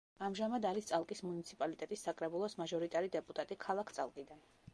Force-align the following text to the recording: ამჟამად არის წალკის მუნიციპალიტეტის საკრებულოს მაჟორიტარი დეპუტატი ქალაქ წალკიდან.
ამჟამად 0.27 0.63
არის 0.69 0.87
წალკის 0.91 1.21
მუნიციპალიტეტის 1.25 2.07
საკრებულოს 2.09 2.57
მაჟორიტარი 2.63 3.13
დეპუტატი 3.19 3.59
ქალაქ 3.67 3.95
წალკიდან. 4.01 4.47